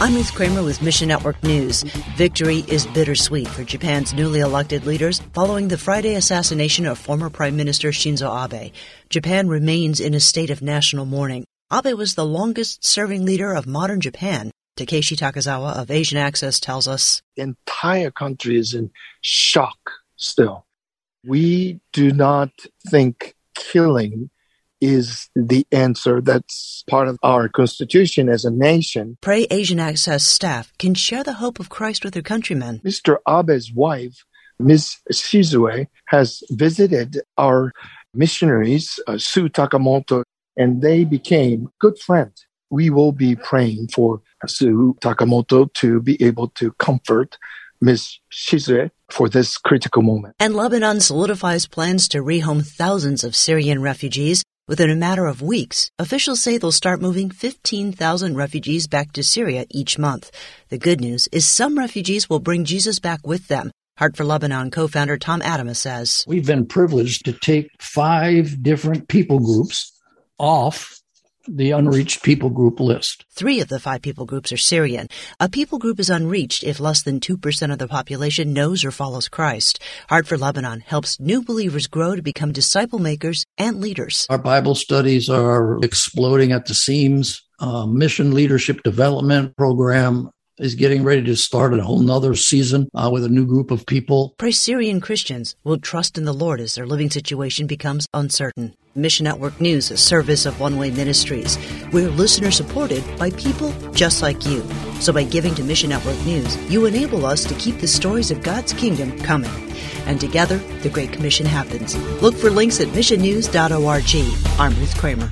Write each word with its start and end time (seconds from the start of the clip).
I'm 0.00 0.14
Ruth 0.14 0.32
Kramer 0.32 0.62
with 0.62 0.80
Mission 0.80 1.08
Network 1.08 1.42
News. 1.42 1.82
Victory 2.16 2.58
is 2.68 2.86
bittersweet 2.86 3.48
for 3.48 3.64
Japan's 3.64 4.14
newly 4.14 4.38
elected 4.38 4.86
leaders 4.86 5.18
following 5.32 5.66
the 5.66 5.76
Friday 5.76 6.14
assassination 6.14 6.86
of 6.86 7.00
former 7.00 7.28
Prime 7.28 7.56
Minister 7.56 7.88
Shinzo 7.88 8.30
Abe. 8.30 8.72
Japan 9.10 9.48
remains 9.48 9.98
in 9.98 10.14
a 10.14 10.20
state 10.20 10.50
of 10.50 10.62
national 10.62 11.04
mourning. 11.04 11.44
Abe 11.72 11.98
was 11.98 12.14
the 12.14 12.24
longest 12.24 12.84
serving 12.84 13.24
leader 13.24 13.52
of 13.52 13.66
modern 13.66 14.00
Japan. 14.00 14.52
Takeshi 14.76 15.16
Takazawa 15.16 15.74
of 15.74 15.90
Asian 15.90 16.16
Access 16.16 16.60
tells 16.60 16.86
us 16.86 17.20
the 17.34 17.42
entire 17.42 18.12
country 18.12 18.56
is 18.56 18.74
in 18.74 18.92
shock 19.20 19.90
still. 20.14 20.64
We 21.26 21.80
do 21.92 22.12
not 22.12 22.50
think 22.88 23.34
killing 23.56 24.30
is 24.80 25.28
the 25.34 25.66
answer. 25.72 26.20
That's 26.20 26.84
part 26.88 27.08
of 27.08 27.18
our 27.22 27.48
constitution 27.48 28.28
as 28.28 28.44
a 28.44 28.50
nation. 28.50 29.18
Pray 29.20 29.46
Asian 29.50 29.80
Access 29.80 30.24
staff 30.24 30.72
can 30.78 30.94
share 30.94 31.24
the 31.24 31.34
hope 31.34 31.60
of 31.60 31.68
Christ 31.68 32.04
with 32.04 32.14
their 32.14 32.22
countrymen. 32.22 32.80
Mr. 32.84 33.18
Abe's 33.26 33.72
wife, 33.72 34.24
Ms. 34.58 34.96
Shizue, 35.12 35.86
has 36.06 36.42
visited 36.50 37.20
our 37.36 37.72
missionaries, 38.14 38.98
uh, 39.06 39.18
Sue 39.18 39.48
Takamoto, 39.48 40.22
and 40.56 40.82
they 40.82 41.04
became 41.04 41.68
good 41.78 41.98
friends. 41.98 42.46
We 42.70 42.90
will 42.90 43.12
be 43.12 43.36
praying 43.36 43.88
for 43.94 44.20
Sue 44.46 44.96
Takamoto 45.00 45.72
to 45.74 46.00
be 46.00 46.22
able 46.22 46.48
to 46.50 46.72
comfort 46.72 47.38
Ms. 47.80 48.18
Shizue 48.30 48.90
for 49.10 49.28
this 49.28 49.56
critical 49.56 50.02
moment. 50.02 50.34
And 50.38 50.54
Lebanon 50.54 51.00
solidifies 51.00 51.66
plans 51.66 52.08
to 52.08 52.18
rehome 52.18 52.66
thousands 52.66 53.24
of 53.24 53.36
Syrian 53.36 53.80
refugees 53.80 54.42
Within 54.68 54.90
a 54.90 54.94
matter 54.94 55.24
of 55.24 55.40
weeks, 55.40 55.90
officials 55.98 56.42
say 56.42 56.58
they'll 56.58 56.70
start 56.70 57.00
moving 57.00 57.30
15,000 57.30 58.36
refugees 58.36 58.86
back 58.86 59.12
to 59.12 59.24
Syria 59.24 59.64
each 59.70 59.98
month. 59.98 60.30
The 60.68 60.76
good 60.76 61.00
news 61.00 61.26
is 61.32 61.48
some 61.48 61.78
refugees 61.78 62.28
will 62.28 62.38
bring 62.38 62.66
Jesus 62.66 62.98
back 62.98 63.26
with 63.26 63.48
them. 63.48 63.70
Heart 63.96 64.18
for 64.18 64.24
Lebanon 64.24 64.70
co 64.70 64.86
founder 64.86 65.16
Tom 65.16 65.40
Atema 65.40 65.74
says 65.74 66.22
We've 66.28 66.46
been 66.46 66.66
privileged 66.66 67.24
to 67.24 67.32
take 67.32 67.70
five 67.80 68.62
different 68.62 69.08
people 69.08 69.38
groups 69.38 69.90
off 70.38 71.00
the 71.56 71.70
unreached 71.70 72.22
people 72.22 72.50
group 72.50 72.80
list. 72.80 73.24
Three 73.30 73.60
of 73.60 73.68
the 73.68 73.80
five 73.80 74.02
people 74.02 74.26
groups 74.26 74.52
are 74.52 74.56
Syrian. 74.56 75.08
A 75.40 75.48
people 75.48 75.78
group 75.78 75.98
is 75.98 76.10
unreached 76.10 76.64
if 76.64 76.80
less 76.80 77.02
than 77.02 77.20
2% 77.20 77.72
of 77.72 77.78
the 77.78 77.88
population 77.88 78.52
knows 78.52 78.84
or 78.84 78.90
follows 78.90 79.28
Christ. 79.28 79.80
Heart 80.08 80.26
for 80.26 80.36
Lebanon 80.38 80.80
helps 80.80 81.20
new 81.20 81.42
believers 81.42 81.86
grow 81.86 82.14
to 82.14 82.22
become 82.22 82.52
disciple 82.52 82.98
makers 82.98 83.44
and 83.56 83.80
leaders. 83.80 84.26
Our 84.30 84.38
Bible 84.38 84.74
studies 84.74 85.28
are 85.28 85.78
exploding 85.82 86.52
at 86.52 86.66
the 86.66 86.74
seams. 86.74 87.42
Uh, 87.60 87.86
mission 87.86 88.34
leadership 88.34 88.82
development 88.82 89.56
program 89.56 90.30
is 90.58 90.74
getting 90.74 91.04
ready 91.04 91.22
to 91.22 91.36
start 91.36 91.72
a 91.72 91.82
whole 91.82 92.00
nother 92.00 92.34
season 92.34 92.88
uh, 92.94 93.08
with 93.12 93.24
a 93.24 93.28
new 93.28 93.46
group 93.46 93.70
of 93.70 93.86
people. 93.86 94.34
Pray 94.38 94.50
Syrian 94.50 95.00
Christians 95.00 95.56
will 95.64 95.78
trust 95.78 96.18
in 96.18 96.24
the 96.24 96.32
Lord 96.32 96.60
as 96.60 96.74
their 96.74 96.86
living 96.86 97.10
situation 97.10 97.66
becomes 97.66 98.06
uncertain. 98.12 98.74
Mission 98.98 99.24
Network 99.24 99.60
News, 99.60 99.90
a 99.90 99.96
service 99.96 100.44
of 100.44 100.60
One 100.60 100.76
Way 100.76 100.90
Ministries. 100.90 101.56
We're 101.92 102.10
listener 102.10 102.50
supported 102.50 103.02
by 103.18 103.30
people 103.30 103.72
just 103.92 104.20
like 104.20 104.44
you. 104.44 104.62
So 105.00 105.12
by 105.12 105.24
giving 105.24 105.54
to 105.54 105.62
Mission 105.62 105.90
Network 105.90 106.18
News, 106.26 106.56
you 106.70 106.84
enable 106.84 107.24
us 107.24 107.44
to 107.44 107.54
keep 107.54 107.78
the 107.80 107.88
stories 107.88 108.30
of 108.30 108.42
God's 108.42 108.72
kingdom 108.72 109.18
coming. 109.20 109.50
And 110.06 110.20
together, 110.20 110.58
the 110.82 110.90
Great 110.90 111.12
Commission 111.12 111.46
happens. 111.46 111.96
Look 112.20 112.34
for 112.34 112.50
links 112.50 112.80
at 112.80 112.88
missionnews.org. 112.88 114.58
I'm 114.58 114.80
Ruth 114.80 114.96
Kramer. 114.98 115.30